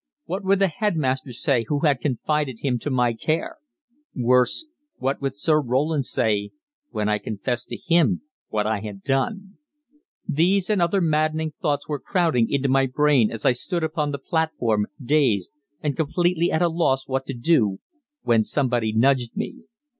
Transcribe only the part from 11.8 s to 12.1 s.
were